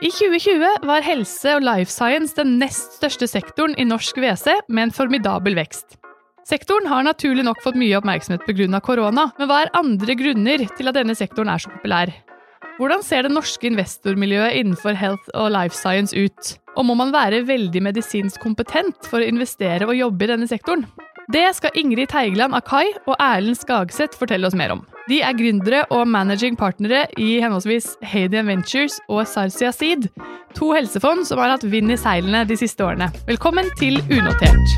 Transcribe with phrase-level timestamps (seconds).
[0.00, 4.86] I 2020 var helse og life science den nest største sektoren i norsk WC, med
[4.86, 5.98] en formidabel vekst.
[6.48, 8.80] Sektoren har naturlig nok fått mye oppmerksomhet pga.
[8.80, 12.14] korona, men hva er andre grunner til at denne sektoren er så populær?
[12.78, 16.56] Hvordan ser det norske investormiljøet innenfor health og life science ut?
[16.80, 20.88] Og må man være veldig medisinsk kompetent for å investere og jobbe i denne sektoren?
[21.30, 24.80] Det skal Ingrid Teigeland Akai og Erlend Skagseth fortelle oss mer om.
[25.06, 30.08] De er gründere og managing partnere i henholdsvis Hadian Ventures og Sarsia Seed,
[30.58, 33.12] to helsefond som har hatt vind i seilene de siste årene.
[33.30, 34.74] Velkommen til Unotert.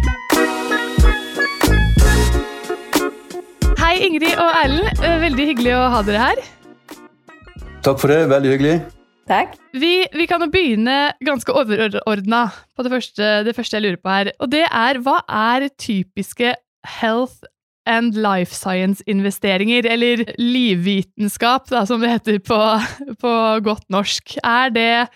[3.80, 4.92] Hei, Ingrid og Erlend.
[5.00, 6.48] Eh, veldig hyggelig å ha dere her.
[7.80, 8.26] Takk for det.
[8.28, 8.82] Veldig hyggelig.
[9.32, 9.54] Takk.
[9.72, 12.42] Vi, vi kan jo begynne ganske overordna
[12.76, 14.30] på det første, det første jeg lurer på her.
[14.44, 16.52] Og det er hva er typiske
[16.98, 17.48] health
[17.88, 22.60] and life science-investeringer, eller livvitenskap, da, som det heter på,
[23.22, 23.32] på
[23.64, 24.36] godt norsk.
[24.44, 25.08] Er det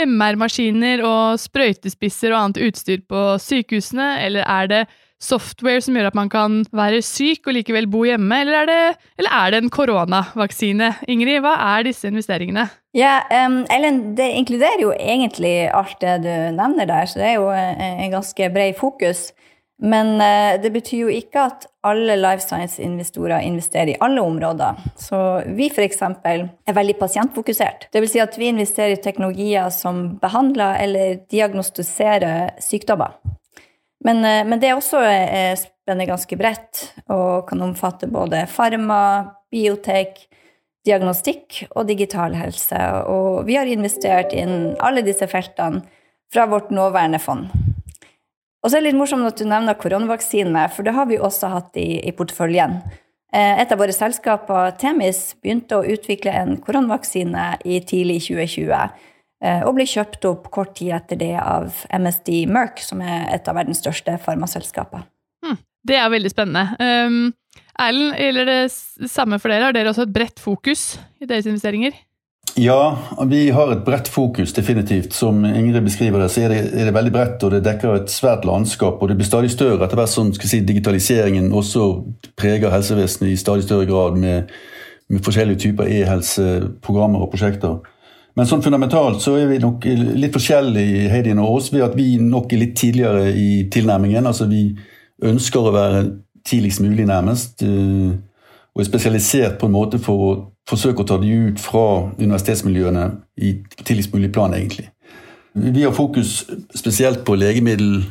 [0.00, 4.82] MR-maskiner og sprøytespisser og annet utstyr på sykehusene, eller er det
[5.22, 8.80] software som gjør at man kan være syk og likevel bo hjemme, eller er det,
[9.20, 10.92] eller er det en koronavaksine?
[11.10, 12.66] Ingrid, hva er disse investeringene?
[12.96, 17.38] Ja, um, Ellen, det inkluderer jo egentlig alt det du nevner der, så det er
[17.38, 19.30] jo en ganske bred fokus.
[19.82, 24.78] Men uh, det betyr jo ikke at alle life science-investorer investerer i alle områder.
[25.00, 25.18] Så
[25.56, 26.02] vi f.eks.
[26.02, 27.88] er veldig pasientfokusert.
[27.94, 33.18] Vil si at vi investerer i teknologier som behandler eller diagnostiserer sykdommer.
[34.04, 39.02] Men, eh, men, det er også eh, spenner ganske bredt og kan omfatte både farma,
[39.52, 40.24] biotek,
[40.86, 42.78] diagnostikk og digital helse.
[43.10, 45.84] Og vi har investert inn alle disse feltene
[46.32, 47.50] fra vårt nåværende fond.
[48.62, 51.50] Og så er det litt morsomt at du nevner koronavaksine, for det har vi også
[51.50, 52.78] hatt i, i porteføljen.
[53.34, 58.92] Eh, et av våre selskaper, Temis, begynte å utvikle en koronavaksine i tidlig 2020.
[59.42, 63.48] Eh, og ble kjøpt opp kort tid etter det av MSD Merck, som er et
[63.50, 65.02] av verdens største farmaselskaper.
[65.42, 66.76] Hmm, det er veldig spennende.
[66.78, 67.32] Um,
[67.82, 69.70] Erlend, gjelder det samme for dere?
[69.70, 71.96] Har dere også et bredt fokus i deres investeringer?
[72.54, 75.14] Ja, vi har et bredt fokus, definitivt.
[75.16, 78.12] Som Ingrid beskriver det, så er det, er det, veldig bredt, og det dekker et
[78.12, 79.00] svært landskap.
[79.00, 81.88] Og det blir stadig større etter hvert som si, digitaliseringen også
[82.38, 84.52] preger helsevesenet i stadig større grad med,
[85.08, 87.80] med forskjellige typer e-helseprogrammer og prosjekter.
[88.38, 89.84] Men sånn fundamentalt så er vi nok
[90.16, 94.28] litt forskjellige, Heidin og oss, ved at vi nok er litt tidligere i tilnærmingen.
[94.28, 94.70] Altså vi
[95.28, 96.04] ønsker å være
[96.48, 97.62] tidligst mulig, nærmest.
[97.66, 98.14] Eh,
[98.72, 100.32] og er spesialisert på en måte for å
[100.68, 101.84] forsøke å ta de ut fra
[102.16, 103.04] universitetsmiljøene
[103.44, 104.88] i tidligst mulig plan, egentlig.
[105.52, 108.06] Vi har fokus spesielt på legemiddel,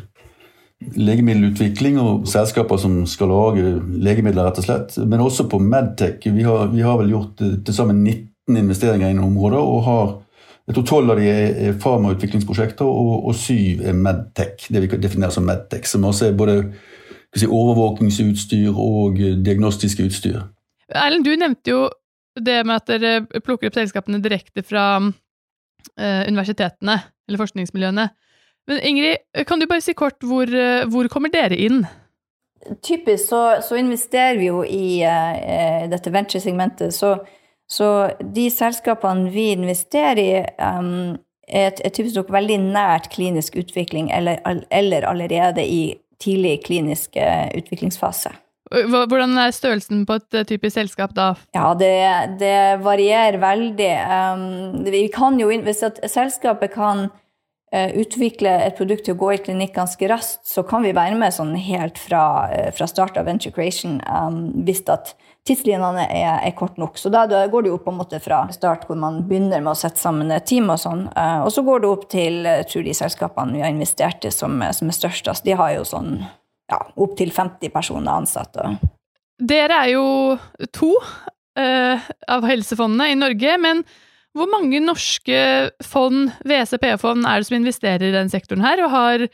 [0.97, 4.99] legemiddelutvikling og selskaper som skal lage legemidler, rett og slett.
[5.01, 6.21] Men også på Medtech.
[6.29, 10.05] Vi har, vi har vel gjort eh, til sammen 19 investeringer innen området, og har
[10.67, 15.33] jeg tror tolv av de er farmautviklingsprosjekter, og, og syv er Medtech, det vi definerer
[15.33, 16.55] som Medtech, som også er både
[17.35, 20.37] si, overvåkingsutstyr og diagnostiske utstyr.
[20.91, 21.81] Erlend, du nevnte jo
[22.39, 28.07] det med at dere plukker opp selskapene direkte fra eh, universitetene, eller forskningsmiljøene.
[28.69, 31.81] Men Ingrid, kan du bare si kort hvor, uh, hvor kommer dere inn?
[32.85, 36.93] Typisk så, så investerer vi jo i eh, dette venture-segmentet.
[36.93, 37.15] så
[37.71, 37.87] så
[38.19, 41.15] de selskapene vi investerer i, um,
[41.47, 45.83] er, er typisk nok veldig nært klinisk utvikling eller, eller allerede i
[46.21, 48.33] tidlig klinisk uh, utviklingsfase.
[48.71, 51.31] Hvordan er størrelsen på et uh, typisk selskap da?
[51.55, 51.95] Ja, det,
[52.43, 53.91] det varierer veldig.
[54.03, 59.41] Um, vi kan jo, hvis selskapet kan uh, utvikle et produkt til å gå i
[59.47, 62.23] klinikk ganske raskt, så kan vi være med sånn helt fra,
[62.75, 65.15] fra start av Venture Creation um, hvis at
[65.47, 66.99] tidslinjene er, er kort nok.
[67.01, 69.79] Så da, går det jo på en måte fra start hvor man begynner med å
[69.79, 71.07] sette sammen et team, og sånn.
[71.15, 74.61] Uh, og så går det opp til tror de selskapene vi har investert i som,
[74.75, 75.31] som er størst.
[75.31, 76.13] Altså, de har jo sånn
[76.71, 78.75] ja, opptil 50 personer ansatte.
[79.41, 80.05] Dere er jo
[80.75, 83.83] to uh, av helsefondene i Norge, men
[84.37, 85.39] hvor mange norske
[85.83, 89.25] fond, WCP-fond, er det som investerer i den sektoren her, og har,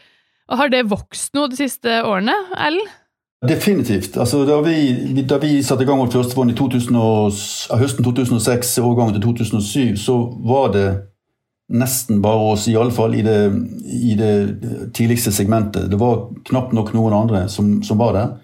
[0.50, 2.96] og har det vokst noe de siste årene, Erlend?
[3.46, 4.18] Definitivt.
[4.18, 6.96] Altså, da, vi, da, vi, satte i gang vårt første fond i 2000,
[7.78, 10.88] høsten 2006, overgangen til 2007, så var det
[11.70, 13.38] nesten bare oss, iallfall i, det,
[13.94, 14.34] i det
[14.96, 15.92] tidligste segmentet.
[15.92, 18.36] Det var knapt nok noen andre som, som var der.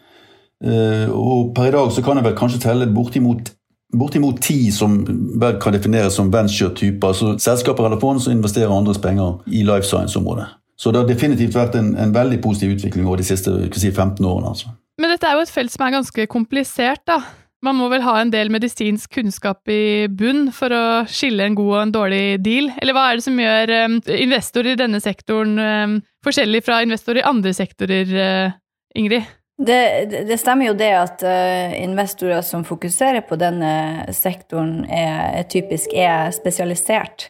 [0.63, 3.49] Uh, og per i dag så kan jeg vel kanskje telle bortimot
[3.93, 4.95] bortimot ti som
[5.41, 7.07] vel kan defineres som venture-typer.
[7.07, 10.45] altså Selskaper eller fond som investerer andres penger i life science-området.
[10.77, 14.25] Så det har definitivt vært en, en veldig positiv utvikling over de siste si, 15
[14.25, 14.47] årene.
[14.49, 14.73] altså.
[15.01, 17.21] Men dette er jo et felt som er ganske komplisert, da.
[17.63, 21.69] Man må vel ha en del medisinsk kunnskap i bunn for å skille en god
[21.69, 22.67] og en dårlig deal?
[22.81, 25.93] Eller hva er det som gjør um, investorer i denne sektoren um,
[26.25, 28.57] forskjellig fra investorer i andre sektorer, uh,
[28.99, 29.31] Ingrid?
[29.63, 29.79] Det,
[30.27, 36.33] det, stemmer jo det at uh, investorer som fokuserer på denne sektoren, er, typisk er
[36.35, 37.29] spesialisert.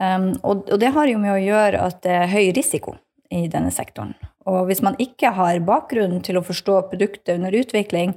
[0.00, 2.96] Um, og, og, det har jo med å gjøre at det er høy risiko
[3.34, 4.16] i denne sektoren.
[4.48, 8.16] Og hvis man ikke har bakgrunnen til å forstå produktet under utvikling,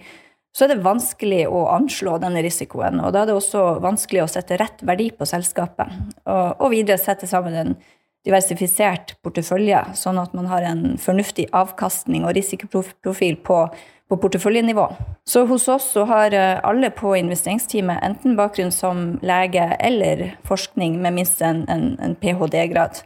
[0.51, 3.00] så er det vanskelig å anslå denne risikoen.
[3.00, 5.94] Og da er det også vanskelig å sette rett verdi på selskapet.
[6.25, 7.74] Og, og videre sette sammen en
[8.28, 13.63] diversifisert portefølje, sånn at man har en fornuftig avkastning og risikoprofil på,
[14.12, 14.86] på porteføljenivå.
[15.25, 21.00] Så hos oss så har eh, alle på investeringsteamet enten bakgrunn som lege eller forskning
[21.01, 23.01] med minst en, en, en ph.d.-grad.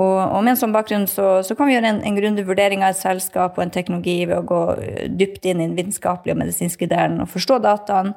[0.00, 2.84] Og, og, med en sånn bakgrunn så, så kan vi gjøre en, en grundig vurdering
[2.84, 4.60] av et selskap og en teknologi ved å gå
[5.20, 8.14] dypt inn i den vitenskapelige og medisinske delen og forstå dataen,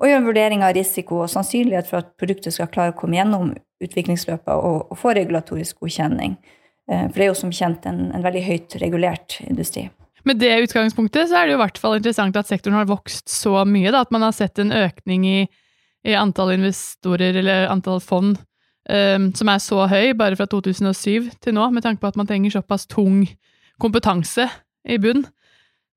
[0.00, 3.18] og gjøre en vurdering av risiko og sannsynlighet for at produktet skal klare å komme
[3.18, 3.52] gjennom
[3.84, 6.38] utviklingsløpet og, og få regulatorisk godkjenning.
[6.90, 9.86] Eh, for det er jo som kjent en, en veldig høyt regulert industri.
[10.28, 13.30] Med det utgangspunktet så er det jo i hvert fall interessant at sektoren har vokst
[13.32, 15.38] så mye, da, at man har sett en økning i,
[16.08, 18.40] i antall investorer eller antall fond
[18.88, 22.28] um, som er så høy bare fra 2007 til nå, med tanke på at man
[22.28, 23.26] trenger såpass tung
[23.80, 24.48] kompetanse
[24.88, 25.26] i bunn.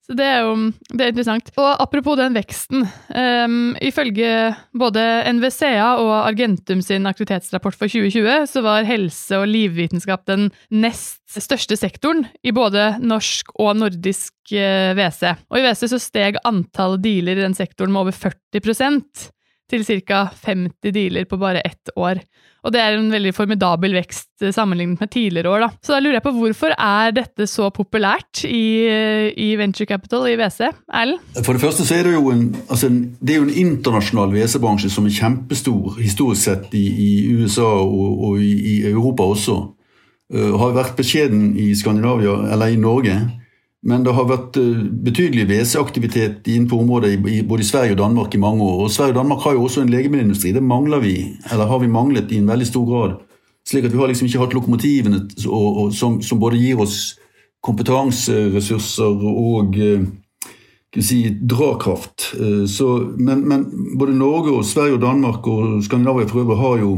[0.04, 0.56] Så det er jo
[0.92, 1.48] det er interessant.
[1.56, 2.84] Og apropos den veksten.
[3.16, 10.26] Um, ifølge både NVCA og Argentum sin aktivitetsrapport for 2020, så var helse- og livvitenskap
[10.28, 15.38] den nest største sektoren i både norsk og nordisk uh, eh, WC.
[15.48, 19.30] Og i WC så steg antall dealer i den sektoren med over 40%
[19.72, 20.26] til ca.
[20.44, 22.20] 50 dealer på bare ett år.
[22.64, 25.66] Og det er en veldig formidabel vekst eh, sammenlignet med tidligere år.
[25.66, 25.70] Da.
[25.84, 28.64] Så da lurer jeg på hvorfor er dette så populært i,
[29.36, 30.72] i venture capital i WC?
[30.88, 31.20] Erlend?
[31.44, 34.92] For det første så er det jo en, altså det er jo en internasjonal WC-bransje
[34.94, 39.60] som er kjempestor historisk sett i, i USA og, og i, i, Europa også.
[40.34, 43.18] Uh, har vært beskjeden i Skandinavia, eller i Norge.
[43.84, 48.40] Men det har vært eh, betydelig WC-aktivitet innenfor området i både Sverige og Danmark i
[48.40, 48.86] mange år.
[48.86, 50.54] Og Sverige og Danmark har jo også en legemiddelindustri.
[50.56, 51.18] Det mangler vi,
[51.52, 53.18] eller har vi manglet i en veldig stor grad.
[53.68, 57.18] Slik at vi har liksom ikke hatt lokomotivene og, og, som, som, både gir oss
[57.64, 60.04] kompetanseressurser og eh,
[61.00, 62.34] si, drakraft.
[62.40, 63.68] Eh, så, men, men,
[64.00, 66.94] både Norge og Sverige og Danmark og Skandinavia for øvrig har jo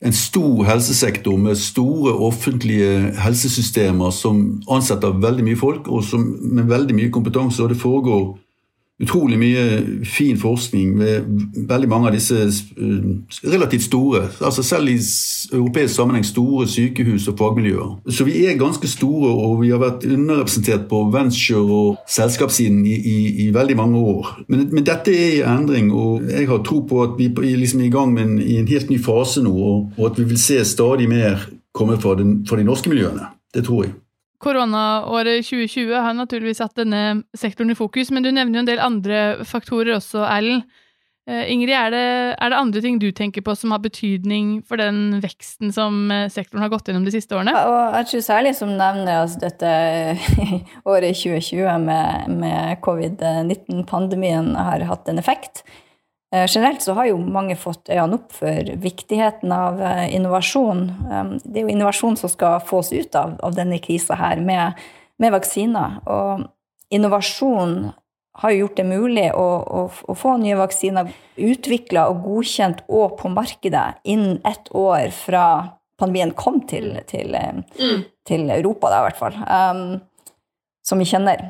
[0.00, 6.70] en stor helsesektor med store offentlige helsesystemer som ansetter veldig mye folk, og som, med
[6.70, 7.62] veldig mye kompetanse.
[7.62, 8.38] og det foregår
[9.00, 9.64] utrolig mye
[10.04, 11.28] fin forskning ved
[11.68, 13.06] veldig mange av disse eh,
[13.48, 14.98] relativt store, altså selv i
[15.52, 17.94] europeisk sammenheng store sykehus og fagmiljøer.
[18.12, 22.96] Så vi er ganske store, og vi har vært underrepresentert på venture- og selskapssiden i,
[22.96, 24.34] i, i veldig mange år.
[24.48, 27.84] Men, men, dette er i endring, og jeg har tro på at vi er liksom
[27.86, 30.40] i gang med en, i en helt ny fase nå, og, og at vi vil
[30.40, 33.30] se stadig mer komme fra, den, fra de norske miljøene.
[33.54, 33.94] Det tror jeg.
[34.40, 38.80] Koronaåret 2020 har naturligvis hatt denne sektoren i fokus, men du nevner jo en del
[38.84, 40.64] andre faktorer også, Erlend.
[41.28, 42.06] Eh, Ingrid, er det,
[42.40, 46.30] er det, andre ting du tenker på som har betydning for den veksten som eh,
[46.32, 47.52] sektoren har gått gjennom de siste årene?
[47.52, 49.74] og jeg tror særlig som nevner altså dette
[50.90, 55.62] året 2020 med, med covid-19-pandemien har hatt en effekt.
[56.32, 60.84] Eh, generelt så har jo mange fått øynene opp for viktigheten av eh, innovasjon.
[61.10, 64.38] Um, det er jo innovasjon som skal få oss ut av, av denne krisa her
[64.38, 64.78] med,
[65.18, 65.98] med, vaksiner.
[66.06, 66.46] Og
[66.94, 67.90] innovasjon
[68.40, 73.18] har jo gjort det mulig å, å, å få nye vaksiner utvikla og godkjent og
[73.18, 75.44] på markedet innen ett år fra
[75.98, 78.06] pandemien kom til, til, eh, mm.
[78.30, 79.42] til Europa, da, i hvert fall.
[79.50, 79.82] Um,
[80.86, 81.42] som vi kjenner.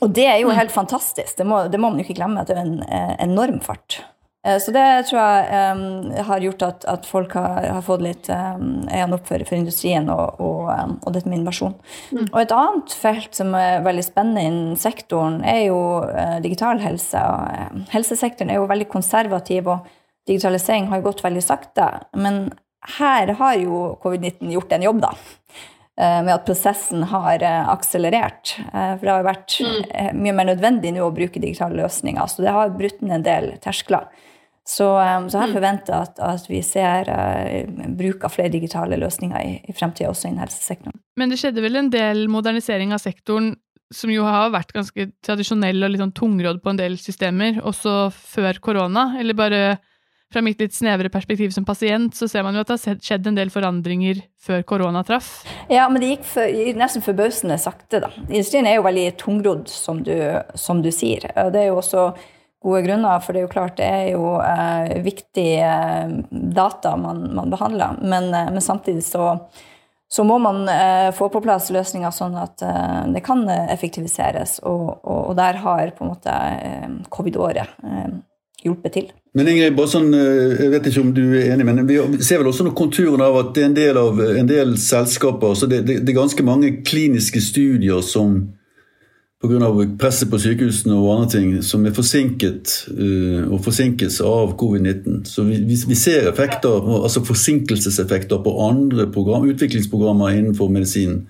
[0.00, 0.56] Og det er jo mm.
[0.56, 1.36] helt fantastisk.
[1.36, 4.00] Det må, det må man jo ikke glemme, at det er en eh, enorm fart.
[4.46, 8.30] Eh, så det tror jeg um, har gjort at, at folk har, har, fått litt
[8.32, 11.76] um, øynene opp for, for, industrien og, og, um, og, dette med innovasjon.
[12.14, 12.24] Mm.
[12.30, 17.20] Og et annet felt som er veldig spennende innen sektoren, er jo uh, digital helse.
[17.20, 19.90] Og, uh, helsesektoren er jo veldig konservativ, og
[20.30, 21.90] digitalisering har jo gått veldig sakte.
[22.16, 22.46] Men
[22.96, 25.12] her har jo covid-19 gjort en jobb, da.
[26.00, 28.54] Eh, med at prosessen har eh, akselerert.
[28.72, 30.16] Eh, for det har vært mm.
[30.16, 32.30] mye mer nødvendig nå å bruke digitale løsninger.
[32.30, 34.06] Så det har brutt ned en del terskler.
[34.64, 35.56] Så, så jeg mm.
[35.56, 37.08] forventer at, at, vi ser
[37.98, 41.00] bruk av flere digitale løsninger i, i fremtida, også innen helsesektoren.
[41.18, 43.56] Men det skjedde vel en del modernisering av sektoren
[43.92, 48.12] som jo har vært ganske tradisjonell og litt sånn tungrodd på en del systemer, også
[48.14, 49.08] før korona?
[49.18, 49.62] Eller bare
[50.32, 53.26] fra mitt litt snevre perspektiv som pasient, så ser man jo at det har skjedd
[53.26, 55.40] en del forandringer før korona traff.
[55.72, 58.12] Ja, men det gikk, for, nesten forbausende sakte, da.
[58.28, 60.14] Industrien er jo veldig tungrodd, som du,
[60.54, 61.26] som du sier.
[61.34, 62.12] Det er jo også
[62.62, 67.24] gode grunner, for det er jo klart det er jo eh, viktige eh, data man,
[67.34, 67.98] man behandler.
[68.02, 69.32] Men, eh, men, samtidig så,
[70.12, 74.60] så må man eh, få på plass løsninger sånn at eh, det kan effektiviseres.
[74.68, 76.40] Og, og, og, der har på en måte
[77.10, 77.80] covid-året
[78.64, 79.08] hjulpet til.
[79.36, 82.50] Men Ingrid, bare sånn, jeg vet ikke om du er enig, men vi ser vel
[82.50, 85.84] også noen konturen av at det er en del, av, en del selskaper så det,
[85.88, 88.40] det, det er ganske mange kliniske studier som
[89.40, 89.70] pga.
[89.98, 95.24] presset på sykehusene og andre ting som er forsinket uh, og forsinkes av covid-19.
[95.24, 101.22] Så vi, vi, ser effekter, altså forsinkelseseffekter på andre program, utviklingsprogrammer innenfor medisin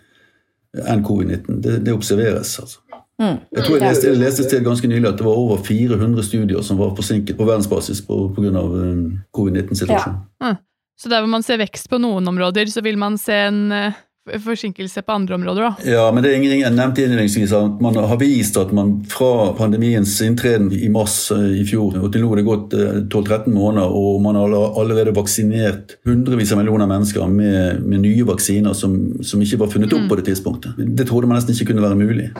[0.75, 1.61] enn covid-19.
[1.63, 2.59] Det, det, observeres.
[2.63, 2.83] altså.
[3.21, 3.39] Mm.
[3.53, 6.65] Jeg tror jeg leste, jeg leste sted ganske nylig at det var over 400 studier
[6.65, 8.21] som var forsinket på verdensbasis pga.
[8.41, 10.21] Um, covid-19-situasjonen.
[10.41, 10.53] Ja.
[10.53, 10.61] Mm.
[11.01, 13.91] Så der hvor man ser vekst på noen områder, så vil man se en uh
[14.39, 15.91] forsinkelse på andre områder, da.
[15.91, 19.51] Ja, men det er Ingrid jeg nevnte innledningsvis at man har vist at man fra
[19.57, 23.55] pandemiens inntreden i mars eh, i fjor og til nå er det gått 12-13 eh,
[23.57, 28.97] måneder, og man har allerede vaksinert hundrevis av millioner mennesker med, med nye vaksiner som,
[29.25, 30.11] som, ikke var funnet opp mm.
[30.13, 30.77] på det tidspunktet.
[30.79, 32.31] Det trodde man nesten ikke kunne være mulig.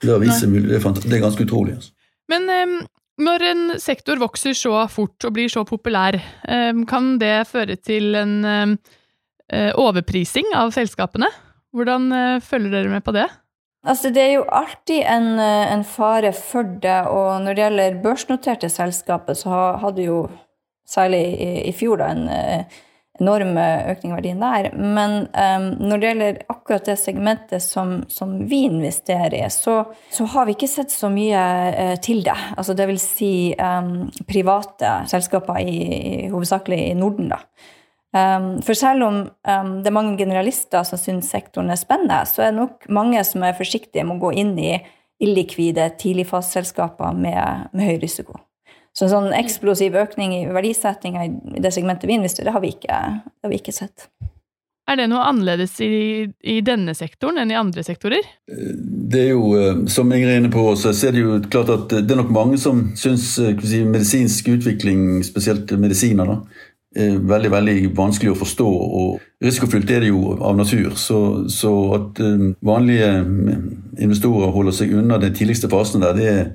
[0.00, 0.54] Det har vist seg.
[0.54, 1.76] Det er, det er ganske utrolig.
[1.80, 1.92] Altså.
[2.30, 2.78] Men um,
[3.20, 6.16] når en sektor vokser så fort og blir så populær,
[6.48, 8.78] um, kan det føre til en um,
[9.52, 11.26] Eh, overprising av selskapene.
[11.74, 13.26] Hvordan eh, følger dere med på det?
[13.82, 17.00] Altså, det er jo alltid en, eh, en, fare for det.
[17.10, 20.20] Og når det gjelder børsnoterte selskaper, så hadde jo
[20.86, 22.28] særlig i, i fjor da, en
[23.20, 24.70] enorm økning i verdien der.
[24.74, 30.28] Men um, når det gjelder akkurat det segmentet som, som vi investerer i, så, så,
[30.34, 31.42] har vi ikke sett så mye
[31.74, 32.36] uh, til det.
[32.56, 37.42] Altså det vil si um, private selskaper i, i, hovedsakelig i Norden, da.
[38.10, 42.50] Um, for selv om det er mange generalister som syns sektoren er spennende, så er
[42.50, 44.72] det nok mange som er forsiktige med å gå inn i
[45.20, 48.40] illikvide tidligfaseselskaper med, med høy risiko.
[49.00, 52.74] Så en sånn eksplosiv økning i verdisettinga i det segmentet vi investerer, det har vi
[52.74, 54.10] ikke, det har vi ikke sett.
[54.90, 58.26] Er det noe annerledes i, i, denne sektoren enn i andre sektorer?
[58.44, 61.96] Det er jo, eh, Som Ingrid er inne på, så er det jo klart at
[61.96, 66.66] det er nok mange som syns eh, si, medisinsk utvikling, spesielt medisiner, da,
[67.00, 68.70] er veldig veldig vanskelig å forstå.
[69.00, 70.92] og Risikofylt er det jo av natur.
[71.00, 73.14] Så, så at eh, vanlige
[73.96, 76.50] investorer holder seg unna den tidligste fasen der, det er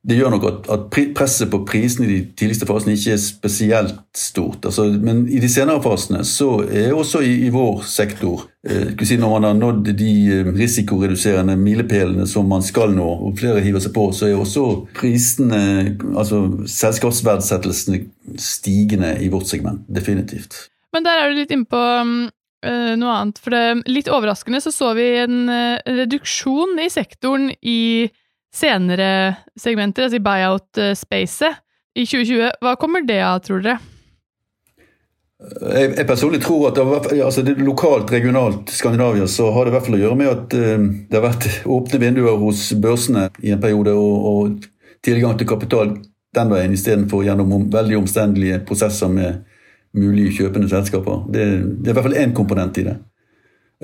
[0.00, 0.84] det gjør nok at, at,
[1.16, 4.64] presset på prisene i de tidligste fasene ikke er spesielt stort.
[4.64, 9.18] Altså, men i de senere fasene så er også i, i vår sektor eh, si,
[9.20, 13.84] Når man har nådd de eh, risikoreduserende milepælene som man skal nå, og flere hiver
[13.84, 14.64] seg på, så er også
[14.96, 15.60] prisene,
[16.16, 18.06] altså selskapsverdsettelsene,
[18.40, 19.84] stigende i vårt segment.
[19.88, 20.70] Definitivt.
[20.94, 23.38] Men der er du litt inne på uh, noe annet.
[23.42, 28.08] For det, litt overraskende så så vi en uh, reduksjon i sektoren i
[28.54, 31.62] senere segmenter, altså i buyout-spacet,
[31.98, 32.50] i 2020.
[32.62, 33.78] Hva kommer det av, tror dere?
[35.40, 39.74] Jeg, jeg personlig tror at det, altså det lokalt, regionalt Skandinavia så har det i
[39.78, 43.54] hvert fall å gjøre med at uh, det har vært åpne vinduer hos børsene i
[43.54, 45.94] en periode, og, og tilgang til kapital
[46.36, 49.40] den veien istedenfor gjennom om, veldig omstendelige prosesser med
[49.96, 51.24] mulige kjøpende selskaper.
[51.32, 51.46] Det,
[51.80, 52.98] det er i hvert fall én komponent i det.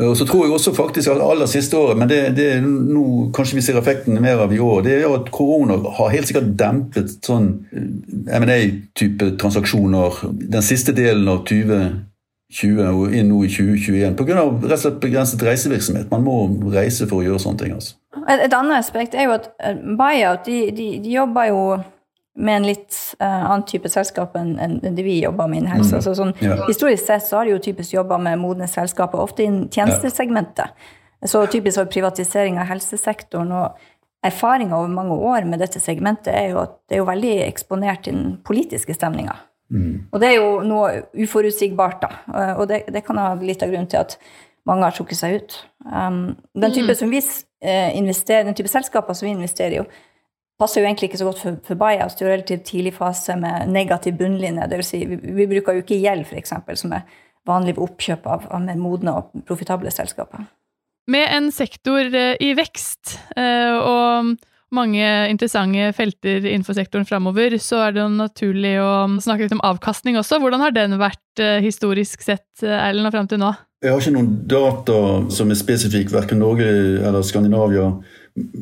[0.00, 3.56] Og så tror jeg også faktisk at aller siste året, men det, det nå kanskje
[3.56, 7.14] vi ser effekten mer av i år, det er at korona har helt sikkert dempet
[7.24, 14.44] sånn eh, M&A-type transaksjoner den siste delen av 2020 og inn nå i 2021 pga.
[14.44, 16.12] rett og slett begrenset reisevirksomhet.
[16.12, 16.36] Man må
[16.76, 17.72] reise for å gjøre sånne ting.
[17.80, 17.96] altså.
[18.28, 21.62] Et, annet aspekt er jo at eh, buyout de, de, de jobber jo
[22.36, 25.94] med en litt uh, annen type selskap enn, enn det vi jobber med innen helse.
[25.94, 25.98] Mm.
[26.00, 26.58] Altså, sånn, ja.
[26.68, 30.72] Historisk sett så har de jo typisk jobba med modne selskaper, ofte innen tjenestesegmentet.
[30.76, 30.94] Ja.
[31.26, 33.52] Så typisk for privatisering av helsesektoren.
[33.56, 37.34] og Erfaringa over mange år med dette segmentet er jo at det er jo veldig
[37.46, 39.36] eksponert i den politiske stemninga.
[39.72, 40.06] Mm.
[40.12, 40.90] Og det er jo noe
[41.24, 42.10] uforutsigbart, da.
[42.30, 44.18] Eh, og det, det kan ha litt av grunnen til at
[44.66, 45.56] mange har trukket seg ut.
[45.86, 46.98] Um, den type mm.
[46.98, 49.84] som vi eh, investerer, den type selskaper som vi investerer i,
[50.60, 52.16] passer jo egentlig ikke så godt for, for buyouts.
[52.16, 54.68] Det er jo relativt tidlig fase med negativ bunnlinje.
[54.70, 57.06] Det vil si, vi, vi bruker jo ikke gjeld, f.eks., som er
[57.46, 60.48] vanlig ved oppkjøp av, av mer modne og profitable selskaper.
[61.12, 64.34] Med en sektor eh, i vekst eh, og
[64.74, 68.90] mange interessante felter innenfor sektoren framover, så er det jo naturlig å
[69.22, 70.40] snakke litt om avkastning også.
[70.42, 73.52] Hvordan har den vært eh, historisk sett, Erlend, og fram til nå?
[73.84, 74.98] Jeg har ikke noen data
[75.36, 77.90] som er spesifikk, verken Norge eller Skandinavia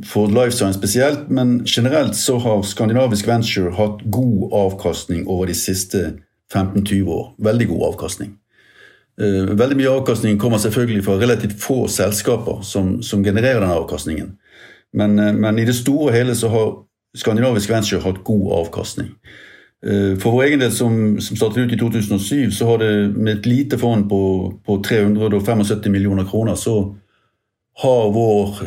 [0.06, 5.54] for life science spesielt, men generelt så har skandinavisk venture hatt god avkastning over de
[5.54, 6.12] siste
[6.54, 7.34] 15-20 år.
[7.38, 8.36] Veldig god avkastning.
[9.20, 14.32] Eh, veldig mye avkastning kommer selvfølgelig fra relativt få selskaper som, som genererer den avkastningen.
[14.94, 16.72] Men, eh, men, i det store og hele så har
[17.16, 19.12] skandinavisk venture hatt god avkastning.
[19.86, 23.38] Eh, for vår egen del, som, som, startet ut i 2007, så har det med
[23.38, 24.22] et lite fond på,
[24.66, 26.94] på 375 millioner kroner, så
[27.82, 28.58] har vår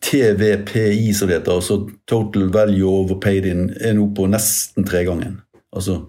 [0.00, 5.42] TVPI, som det heter, altså Total Value Overpaid In, er nå på nesten tregangen.
[5.74, 6.00] Altså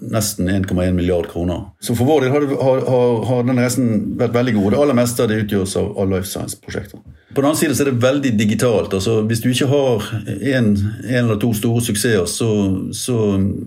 [0.00, 1.64] nesten 1,1 milliard kroner.
[1.80, 3.88] Så for vår del har, har, har, har den reisen
[4.18, 4.68] vært veldig god.
[4.70, 7.00] Det aller meste det utgjøres av, Life Science-prosjekter.
[7.32, 8.94] På den annen side så er det veldig digitalt.
[8.94, 10.06] altså Hvis du ikke har
[10.52, 10.70] en
[11.08, 12.50] eller to store suksesser, så,
[12.94, 13.18] så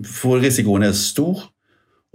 [0.08, 1.44] får risikoen er stor.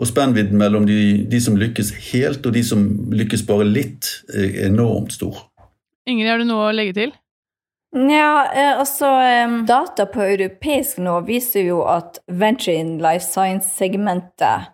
[0.02, 4.64] Og spennvidden mellom de, de, som lykkes helt, og de som lykkes bare litt, er
[4.66, 5.51] enormt stor.
[6.10, 7.14] Ingrid, har du noe å legge til?
[7.92, 9.08] Ja, eh, altså
[9.68, 14.70] Data på europeisk nå viser jo at venture in life science-segmentet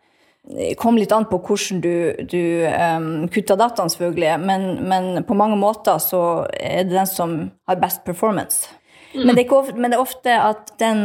[0.54, 1.96] eh, kom litt an på hvordan du,
[2.30, 6.22] du um, kutter dataen, selvfølgelig, men, men, på mange måter så
[6.54, 8.70] er det den som har best performance.
[9.14, 11.02] Men, det ofte, men, det er ofte at den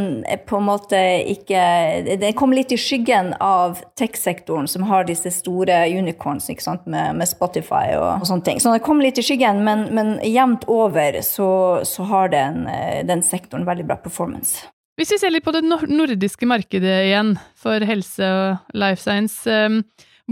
[0.49, 0.99] på en måte
[1.31, 1.63] ikke
[2.09, 6.87] Den kommer litt i skyggen av tech-sektoren, som har disse store unicorns sant?
[6.87, 8.61] Med, med Spotify og, og, sånne ting.
[8.61, 11.51] Så det kommer litt i skyggen, men, men jevnt over så,
[11.89, 12.67] så har den,
[13.09, 14.67] den, sektoren veldig bra performance.
[14.99, 19.47] Hvis vi ser litt på det nordiske markedet igjen, for helse og life science.
[19.49, 19.83] Ehm,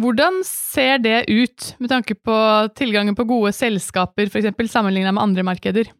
[0.00, 2.36] hvordan ser det ut med tanke på
[2.78, 4.52] tilgangen på gode selskaper, f.eks.
[4.70, 5.90] sammenlignet med andre markeder?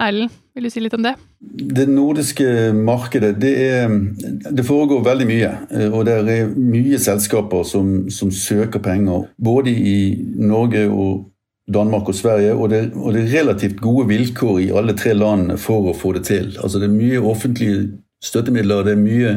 [0.00, 1.12] Erlend, vil du si litt om det?
[1.40, 2.46] Det nordiske
[2.76, 3.90] markedet, det, er,
[4.48, 5.50] det foregår veldig mye.
[5.68, 9.98] Eh, og det er mye selskaper som, som, søker penger, både i
[10.40, 11.28] Norge og
[11.72, 12.54] Danmark og Sverige.
[12.54, 16.14] Og det, og det, er relativt gode vilkår i alle tre landene for å få
[16.16, 16.54] det til.
[16.62, 17.84] Altså Det er mye offentlige
[18.22, 19.36] støttemidler, det er mye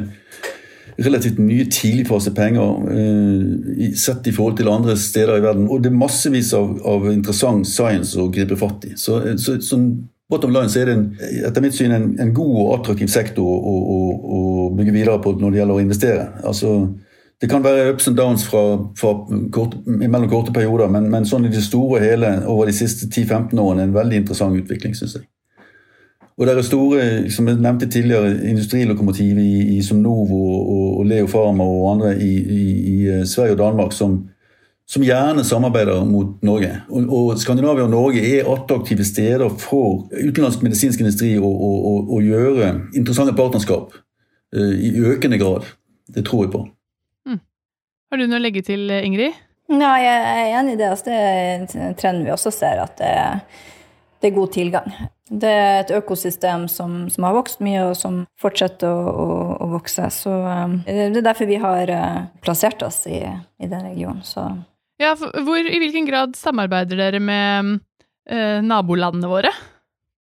[0.95, 5.67] relativt mye tidligfasepenger eh, sett i forhold til andre steder i verden.
[5.67, 8.93] Og det er massevis av, av interessant science å gripe fatt i.
[8.95, 9.89] Så, så, sånn
[10.29, 11.03] Bottom line så er det en,
[11.45, 13.97] etter mitt syn en, en god og attraktiv sektor å, å,
[14.37, 14.39] å,
[14.75, 16.23] bygge videre på når det gjelder å investere.
[16.49, 16.71] Altså,
[17.41, 18.63] det kan være ups and downs fra,
[18.97, 19.13] fra
[19.53, 23.05] kort, mellom korte perioder, men, men, sånn i det store og hele over de siste
[23.11, 25.27] 10-15 årene en veldig interessant utvikling, syns jeg.
[26.35, 31.05] Og det er store, som jeg nevnte tidligere, industrilokomotiv i, i, som Novo og, og
[31.07, 32.97] Leo Pharma og andre i, i, i
[33.29, 34.17] Sverige og Danmark som,
[34.85, 36.69] som gjerne samarbeider mot Norge.
[36.93, 42.21] Og, og Skandinavia og Norge er attraktive steder for utenlandsk medisinsk industri å, å, å
[42.21, 45.65] gjøre interessante partnerskap uh, i økende grad.
[46.13, 46.61] Det tror jeg på.
[47.25, 47.41] Mm.
[48.11, 49.33] Har du noe å legge til, Ingrid?
[49.73, 50.91] Nei, jeg er enig i det.
[50.91, 53.09] Altså, det er en trend vi også ser, at det,
[54.21, 54.93] det, er god tilgang.
[55.25, 59.27] Det er et økosystem som, som har vokst mye, og som fortsetter å, å,
[59.65, 60.05] å vokse.
[60.13, 64.21] Så um, Det er derfor vi har uh, plassert oss i, i den regionen.
[64.21, 64.45] Så
[65.01, 67.79] ja, hvor, I hvilken grad samarbeider dere med
[68.29, 69.51] eh, nabolandene våre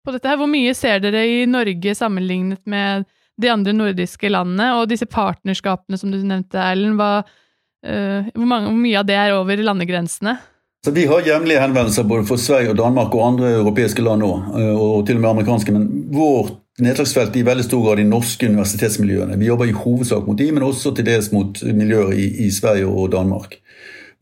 [0.05, 0.29] på dette?
[0.29, 0.41] her?
[0.41, 3.07] Hvor mye ser dere i Norge sammenlignet med
[3.41, 4.73] de andre nordiske landene?
[4.79, 9.65] Og disse partnerskapene som du nevnte, Erlend, eh, hvor, hvor, mye av det er over
[9.65, 10.39] landegrensene?
[10.85, 14.53] Så Vi har jevnlige henvendelser både for Sverige og Danmark og andre europeiske land òg,
[14.61, 15.73] eh, og til og med amerikanske.
[15.73, 19.39] Men vårt nedslagsfelt i veldig stor grad de norske universitetsmiljøene.
[19.39, 22.89] Vi jobber i hovedsak mot de, men også til dels mot miljøer i, i Sverige
[22.91, 23.61] og Danmark.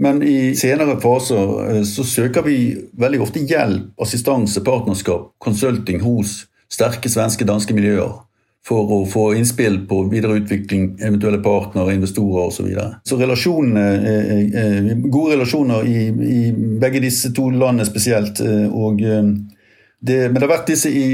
[0.02, 2.56] Men i senere faser eh, så søker vi
[2.98, 8.18] veldig ofte hjelp, assistanse, partnerskap, consulting hos sterke svenske, danske miljøer.
[8.66, 12.56] For å få innspill på videreutvikling, eventuelle partnere, investorer osv.
[12.56, 12.88] Så, videre.
[13.06, 16.42] så relasjonene, eh, gode relasjoner i, i,
[16.82, 18.42] begge disse to landene spesielt.
[18.42, 21.06] Eh, og det, men det har vært disse i,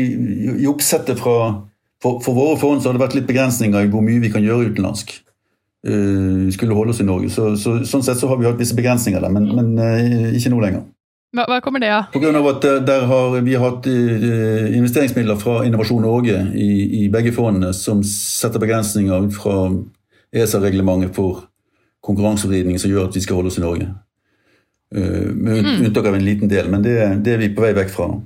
[0.59, 1.39] i oppsettet fra
[2.03, 4.71] for, for, våre fond har det vært litt begrensninger i hvor mye vi kan gjøre
[4.71, 5.17] utenlandsk
[6.53, 7.31] skulle holde oss i Norge.
[7.31, 10.51] Så, så, sånn sett så har vi hatt visse begrensninger der, men, men uh, ikke
[10.51, 10.87] nå lenger.
[11.37, 12.09] Hva, hva, kommer det av?
[12.11, 16.69] På grunn av at der, der har Vi hatt investeringsmidler fra Innovasjon Norge i,
[17.03, 19.59] i, begge fondene som setter begrensninger ut fra
[20.33, 21.45] ESA-reglementet for
[22.05, 23.91] konkurransevridning som gjør at vi skal holde oss i Norge.
[24.97, 25.85] med mm.
[25.85, 28.09] unntak av en liten del, men det, det er vi på vei vekk fra.
[28.09, 28.23] nå.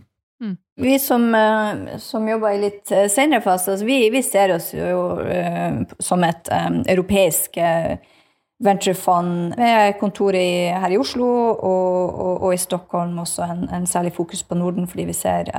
[0.77, 4.71] Vi som, eh, som, jobber i litt eh, senere fase, altså vi, vi, ser oss
[4.73, 7.59] jo uh, som et um, europeisk
[8.63, 11.59] venturefond med kontor her i Oslo og,
[12.09, 13.19] og, og i Stockholm.
[13.21, 15.51] Også en, en, særlig fokus på Norden, fordi vi ser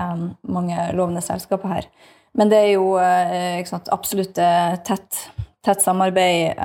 [0.48, 1.90] mange lovende selskaper her.
[2.34, 2.96] Men det er jo
[3.68, 4.40] sant, absolutt
[4.88, 5.20] tett,
[5.68, 6.56] tett samarbeid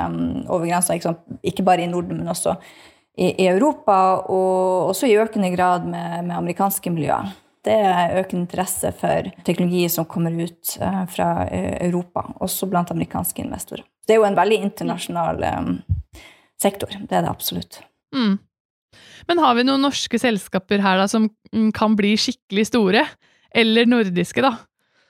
[0.46, 2.54] over grensa, ikke, ikke, bare i Norden, men også
[3.18, 3.98] i, i Europa,
[4.30, 7.34] og også i økende grad med, med amerikanske miljøer
[7.68, 12.92] det er økende interesse for teknologi som kommer ut eh, fra eh, Europa, også blant
[12.94, 13.84] amerikanske investorer.
[14.08, 15.72] Det er jo en veldig internasjonal um,
[16.60, 16.94] sektor.
[16.96, 17.82] Det er det absolutt.
[18.16, 18.38] Mm.
[19.28, 23.04] Men har vi noen norske selskaper her da, som mm, kan bli skikkelig store?
[23.52, 24.54] Eller nordiske, da?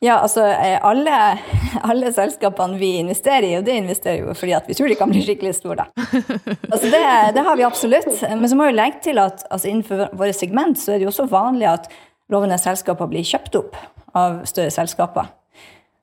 [0.02, 0.44] Ja, altså
[0.86, 1.14] alle,
[1.90, 5.10] alle, selskapene vi investerer i, og det investerer jo fordi at vi tror de kan
[5.10, 5.86] bli skikkelig store.
[5.86, 6.08] da.
[6.72, 7.02] Altså det,
[7.34, 8.10] det, har vi absolutt.
[8.28, 11.14] Men så må vi legge til at altså innenfor våre segment så er det jo
[11.14, 11.90] også vanlig at
[12.32, 13.76] lovende selskaper blir kjøpt opp
[14.16, 15.28] av større selskaper.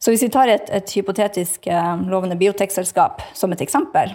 [0.02, 4.14] Så hvis vi tar et, et hypotetisk eh, lovende biotekselskap som et eksempel,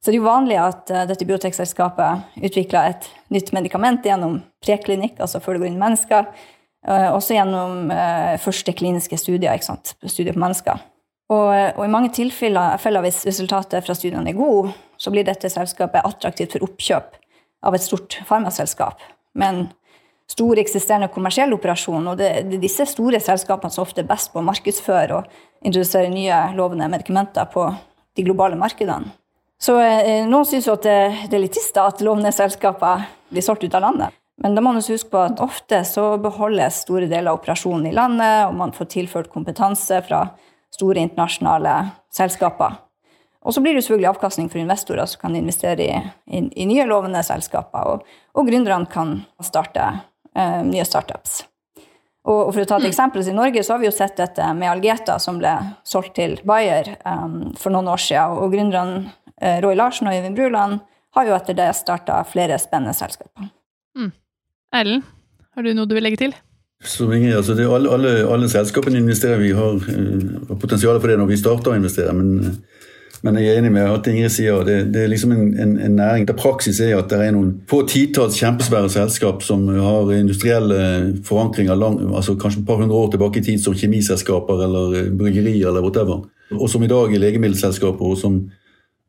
[0.00, 5.18] så det er jo vanlig at uh, dette biotekselskapet utvikler et nytt medikament gjennom preklinikk,
[5.20, 6.30] altså før det går inn mennesker,
[6.88, 7.92] uh, også gjennom
[8.40, 9.92] første kliniske studier, ikke sant?
[10.08, 10.80] studier på mennesker.
[11.30, 16.00] Og, og, i mange tilfeller, hvis resultatet fra studiene er gode, så blir dette selskapet
[16.00, 17.20] attraktivt for oppkjøp
[17.68, 19.04] av et stort farmaselskap.
[19.38, 19.68] Men
[20.30, 22.06] stor eksisterende kommersiell operasjon.
[22.12, 26.12] Og det, er disse store selskapene som ofte er best på å markedsføre og introdusere
[26.12, 27.66] nye lovende medikamenter på
[28.16, 29.12] de globale markedene.
[29.60, 33.44] Så eh, Noen syns jo at det, det er litt trist at lovende selskaper blir
[33.44, 34.16] solgt ut av landet.
[34.40, 37.96] Men da må man huske på at ofte så beholdes store deler av operasjonen i
[37.96, 40.22] landet, og man får tilført kompetanse fra
[40.72, 41.74] store internasjonale
[42.14, 42.78] selskaper.
[43.44, 45.92] Og så blir det selvfølgelig avkastning for investorer som kan investere i,
[46.32, 47.92] i, i nye lovende selskaper.
[47.92, 49.86] Og, og gründerne kan starte
[50.38, 51.40] uh, nye startups.
[52.28, 52.90] Og, for å ta et mm.
[52.90, 55.54] eksempel, I Norge så har vi jo sett dette med Algeta, som ble
[55.88, 58.36] solgt til Bayer um, for noen år siden.
[58.44, 60.82] Og gründerne eh, Roy Larsen og Øyvind Bruland
[61.16, 63.48] har jo etter det starta flere spennende selskaper.
[63.96, 64.12] Mm.
[64.76, 65.08] Erlend,
[65.56, 66.36] har du noe du vil legge til?
[66.86, 71.32] Som ingen, altså alle, alle, alle, selskapene investerer vi har uh, potensial for det når
[71.32, 72.14] vi starter å investere.
[72.16, 72.60] men
[73.22, 75.96] men jeg er enig med at Ingrid sier det, det er liksom en, en, en,
[75.98, 80.78] næring der praksis er at det er noen få titalls kjempesvære selskap som har industrielle
[81.28, 85.68] forankringer lang, altså kanskje et par hundre år tilbake i tid som kjemiselskaper eller bryggerier
[85.68, 86.24] eller whatever.
[86.56, 88.40] Og som i dag er legemiddelselskaper, og som,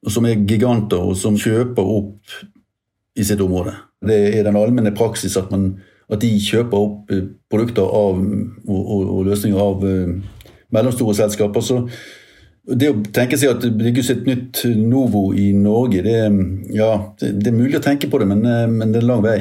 [0.06, 2.36] og som er giganter, og som kjøper opp
[3.18, 3.74] i sitt område.
[4.06, 5.80] Det er den allmenne praksis at, man,
[6.12, 7.16] at de kjøper opp
[7.52, 8.20] produkter av,
[8.68, 11.62] og, og, og løsninger av uh, mellomstore selskaper.
[11.66, 11.86] så
[12.62, 16.20] det å tenke seg at det bygges et nytt Novo i Norge, det,
[16.76, 19.40] ja, det, er mulig å tenke på det, men, eh, men det er lang vei.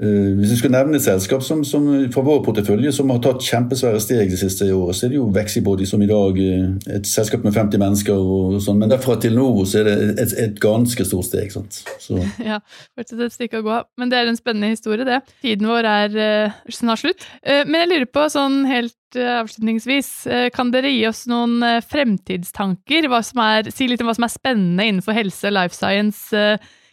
[0.00, 1.84] Uh, hvis vi skal nevne et selskap som, som,
[2.14, 5.26] fra vår portefølje som har tatt kjempesvære steg det siste året, så er det jo
[5.34, 8.16] Vexibody, som i dag er et selskap med 50 mennesker.
[8.16, 11.52] og sånn, Men derfra til nå så er det et, et ganske stort steg.
[11.52, 11.82] sant?
[12.00, 12.16] Så.
[12.50, 12.62] Ja,
[12.96, 13.76] fortsatt et stykke å gå.
[14.00, 15.20] Men det er en spennende historie, det.
[15.44, 17.28] Tiden vår er uh, snart slutt.
[17.44, 20.10] Men jeg lurer på, sånn helt avslutningsvis,
[20.54, 23.10] kan dere gi oss noen fremtidstanker?
[23.10, 26.44] Er, si litt om hva som er spennende innenfor helse og life science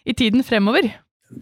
[0.08, 0.90] i tiden fremover?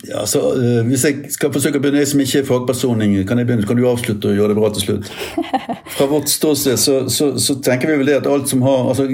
[0.04, 3.38] Ja, så uh, Hvis jeg skal forsøke å begynne, jeg som ikke er fagperson, kan
[3.38, 5.12] jeg begynne, kan du avslutte og gjøre det bra til slutt?
[5.96, 9.06] Fra vårt ståsted så, så, så, tenker vi vel det at alt som har altså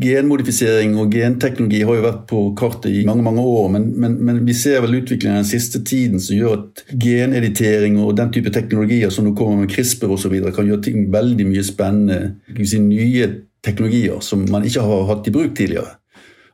[0.00, 4.40] Genmodifisering og genteknologi har jo vært på kartet i mange mange år, men, men, men
[4.46, 9.10] vi ser vel utviklingen den siste tiden som gjør at geneditering og den type teknologier
[9.10, 12.36] som nå kommer med CRISPR osv., kan gjøre ting veldig mye spennende.
[12.62, 13.26] Si, nye
[13.66, 15.96] teknologier som man ikke har hatt i bruk tidligere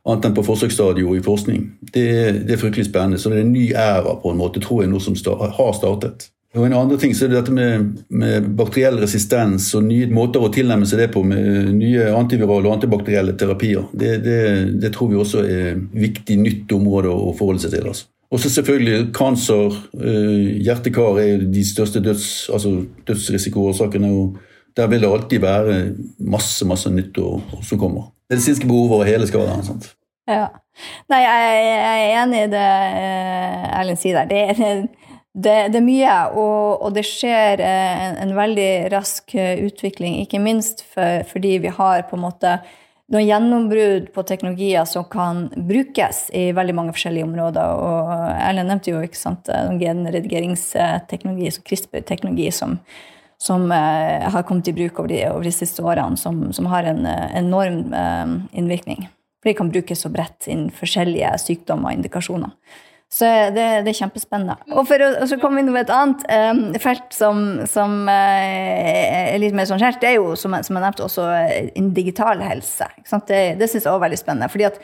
[0.03, 1.65] annet enn på forsøksstadiet i forskning.
[1.93, 2.05] Det,
[2.43, 3.19] det, er fryktelig spennende.
[3.21, 5.75] Så det er en ny æra, på en måte, tror jeg, noe som start, har
[5.77, 6.29] startet.
[6.53, 10.43] Og En andre ting så er det dette med, med, bakteriell resistens og nye måter
[10.43, 13.87] å tilnærme seg det på, med nye antivirale og antibakterielle terapier.
[13.89, 14.41] Det, det,
[14.83, 17.89] det tror vi også er et viktig, nytt område å forholde seg til.
[17.89, 18.05] altså.
[18.33, 24.09] Og så selvfølgelig cancer, hjertekar hjerte-kar er de største døds, altså dødsrisikoårsakene.
[24.13, 24.37] og
[24.77, 25.79] Der vil det alltid være
[26.17, 27.17] masse masse nytt
[27.61, 29.83] som kommer medisinske behov over hele skalaen.
[30.29, 30.47] Ja.
[31.11, 34.29] Nei, jeg, er enig i det eh, Erlend sier der.
[34.31, 34.87] Det,
[35.33, 40.21] det, det, er mye, og, og det skjer eh, en, en, veldig rask eh, utvikling.
[40.23, 42.57] Ikke minst for, fordi vi har på en måte
[43.13, 47.83] noen gjennombrudd på teknologier som kan brukes i veldig mange forskjellige områder.
[47.83, 52.79] Og Erlend nevnte jo ikke sant, genredigeringsteknologi, CRISPR-teknologi, som,
[53.43, 56.87] som eh, har kommet i bruk over de, over de siste årene, som, som har
[56.87, 59.09] en eh, enorm eh, innvirkning.
[59.43, 62.53] For de kan brukes så bredt innen forskjellige sykdommer og indikasjoner.
[63.13, 64.55] Så det, det er kjempespennende.
[64.73, 69.53] Og for å så komme inn på et annet um, felt som, som er litt
[69.53, 71.27] mer sånn skjært, det er jo, som, som jeg nevnte, også
[71.77, 72.87] en digital helse.
[73.05, 74.49] Det, det syns jeg også er veldig spennende.
[74.49, 74.81] fordi at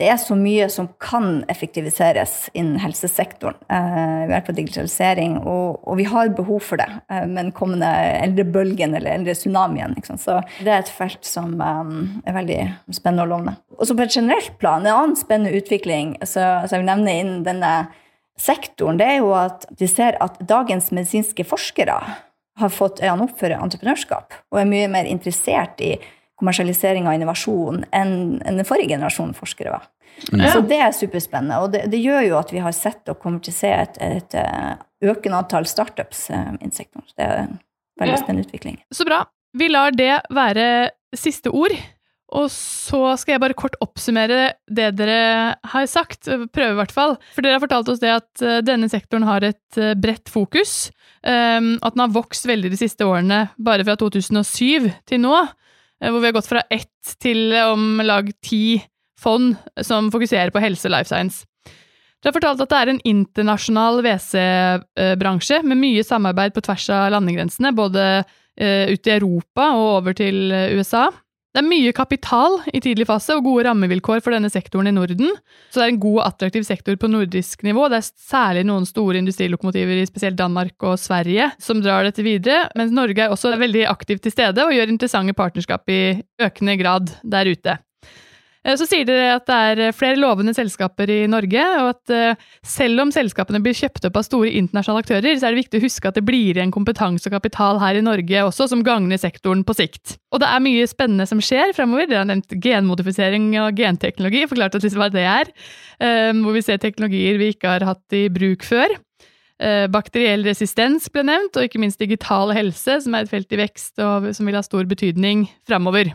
[0.00, 5.92] det er så mye som kan effektiviseres innen helsesektoren eh, ved hjelp av digitalisering, og,
[6.00, 7.90] vi har behov for det eh, med den kommende
[8.24, 9.94] eldrebølgen eller eldretsunamien.
[10.18, 11.92] Så det er et felt som eh,
[12.26, 12.58] er veldig
[12.90, 13.54] spennende og lovende.
[13.78, 17.16] Og så på et generelt plan, en annen spennende utvikling så, så jeg vil nevne
[17.20, 17.74] innen denne
[18.40, 22.00] sektoren, det er jo at vi ser at dagens medisinske forskere
[22.58, 25.94] har fått øynene opp for entreprenørskap og er mye mer interessert i
[26.40, 29.88] kommersialisering av innovasjon enn, enn den forrige generasjonen forskere var.
[30.30, 30.52] Ja.
[30.52, 31.60] Så det er superspennende.
[31.64, 33.98] Og det, det, gjør jo at vi har sett og kommer til å se et,
[34.02, 34.74] et, eh,
[35.10, 37.06] økende antall startups i innen sektoren.
[37.16, 37.58] Det er en
[38.00, 38.78] veldig spennende utvikling.
[38.94, 39.24] Så bra.
[39.54, 40.66] Vi lar det være
[41.18, 41.74] siste ord.
[42.34, 47.18] Og så skal jeg bare kort oppsummere det dere har sagt, prøve i hvert fall.
[47.34, 50.90] For dere har fortalt oss det at eh, denne sektoren har et eh, bredt fokus,
[51.24, 55.52] at den har vokst veldig de siste årene, bare fra 2007 til nå, eh,
[56.02, 58.82] hvor vi har gått fra ett til om lag ti
[59.20, 61.44] fond som fokuserer på helse og life science.
[62.24, 67.10] Dere har fortalt at det er en internasjonal WC-bransje med mye samarbeid på tvers av
[67.12, 68.24] landegrensene, både
[68.56, 71.08] ut i Europa og over til USA.
[71.54, 75.28] Det er mye kapital i tidlig fase og gode rammevilkår for denne sektoren i Norden.
[75.70, 77.84] Så det er en god og attraktiv sektor på nordisk nivå.
[77.92, 82.64] Det er særlig noen store industrilokomotiver i spesielt Danmark og Sverige som drar dette videre,
[82.74, 86.02] mens Norge er også veldig aktivt til stede og gjør interessante partnerskap i
[86.42, 87.78] økende grad der ute.
[88.64, 92.14] Eh, så sier dere at det er eh, flere lovende selskaper i Norge, og at
[92.14, 95.80] eh, selv om selskapene blir kjøpt opp av store internasjonale aktører, så er det viktig
[95.80, 99.20] å huske at det blir igjen kompetanse og kapital her i Norge også, som gagner
[99.20, 100.16] sektoren på sikt.
[100.34, 102.08] Og det er mye spennende som skjer fremover.
[102.08, 105.50] Dere har nevnt genmodifisering og genteknologi, forklart oss litt hva det er.
[106.00, 108.96] Hvor vi ser teknologier vi ikke har hatt i bruk før.
[109.94, 114.02] Bakteriell resistens ble nevnt, og ikke minst digital helse, som er et felt i vekst
[114.02, 116.10] og som vil ha stor betydning fremover.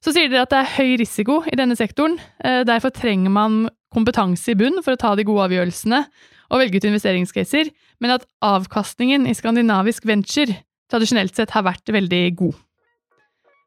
[0.00, 2.16] Så sier dere at det er høy risiko i denne sektoren.
[2.40, 6.04] Eh, derfor trenger man kompetanse i bunn for å ta de gode avgjørelsene
[6.50, 7.70] og velge ut investeringscaser,
[8.02, 10.56] men at avkastningen i skandinavisk venture
[10.90, 12.56] tradisjonelt sett har vært veldig god.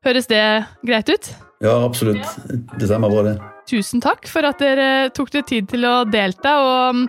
[0.04, 0.44] Høres det
[0.84, 1.30] greit ut?
[1.64, 2.26] Ja, absolutt.
[2.50, 3.38] Det stemmer bra, det.
[3.70, 7.06] Tusen takk for at dere tok dere tid til å delta, og,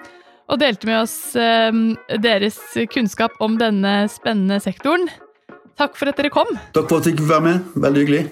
[0.47, 1.75] og delte med oss eh,
[2.23, 2.61] deres
[2.93, 5.09] kunnskap om denne spennende sektoren.
[5.75, 6.55] Takk for at dere kom.
[6.77, 7.75] Takk for at jeg fikk være med.
[7.83, 8.25] Veldig hyggelig.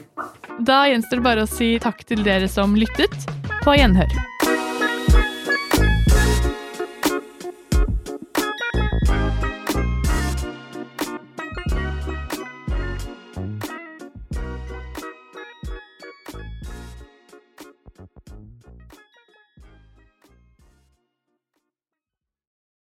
[0.61, 3.17] Da gjenstår det bare å si takk til dere som lyttet.
[3.65, 4.32] På gjenhør.